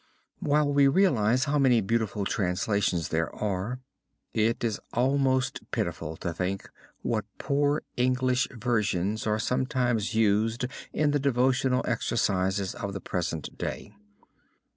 [0.39, 3.81] While we realize how many beautiful translations there are,
[4.33, 6.67] it is almost pitiful to think
[7.03, 13.93] what poor English versions are sometimes used in the devotional exercises of the present day.